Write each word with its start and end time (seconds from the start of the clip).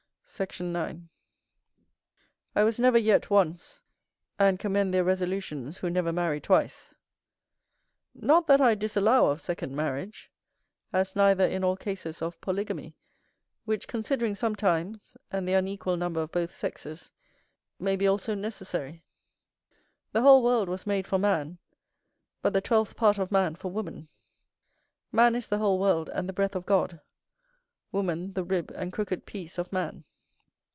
Sect. 0.33 0.61
9. 0.61 1.09
I 2.55 2.63
was 2.63 2.79
never 2.79 2.97
yet 2.97 3.29
once, 3.29 3.81
and 4.39 4.57
commend 4.57 4.93
their 4.93 5.03
resolutions 5.03 5.79
who 5.79 5.89
never 5.89 6.13
marry 6.13 6.39
twice. 6.39 6.95
Not 8.15 8.47
that 8.47 8.61
I 8.61 8.73
disallow 8.75 9.25
of 9.25 9.41
second 9.41 9.75
marriage; 9.75 10.31
as 10.93 11.17
neither 11.17 11.45
in 11.45 11.65
all 11.65 11.75
cases 11.75 12.21
of 12.21 12.39
polygamy, 12.39 12.95
which 13.65 13.89
considering 13.89 14.33
some 14.33 14.55
times, 14.55 15.17
and 15.31 15.45
the 15.45 15.53
unequal 15.53 15.97
number 15.97 16.21
of 16.21 16.31
both 16.31 16.53
sexes, 16.53 17.11
may 17.77 17.97
be 17.97 18.07
also 18.07 18.33
necessary. 18.33 19.03
The 20.13 20.21
whole 20.21 20.41
world 20.41 20.69
was 20.69 20.87
made 20.87 21.07
for 21.07 21.17
man, 21.19 21.57
but 22.41 22.53
the 22.53 22.61
twelfth 22.61 22.95
part 22.95 23.17
of 23.17 23.33
man 23.33 23.55
for 23.55 23.69
woman. 23.69 24.07
Man 25.11 25.35
is 25.35 25.49
the 25.49 25.57
whole 25.57 25.77
world, 25.77 26.09
and 26.13 26.29
the 26.29 26.33
breath 26.33 26.55
of 26.55 26.65
God; 26.65 27.01
woman 27.91 28.31
the 28.31 28.45
rib 28.45 28.71
and 28.73 28.93
crooked 28.93 29.25
piece 29.25 29.57
of 29.57 29.73
man. 29.73 30.05